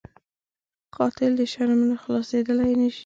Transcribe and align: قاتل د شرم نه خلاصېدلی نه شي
قاتل 0.95 1.31
د 1.37 1.41
شرم 1.53 1.79
نه 1.89 1.95
خلاصېدلی 2.03 2.73
نه 2.81 2.87
شي 2.95 2.99